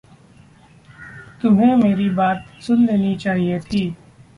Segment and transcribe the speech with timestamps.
[1.41, 3.95] तुम्हे मेरी बात सुन लेनी चाहिए थी।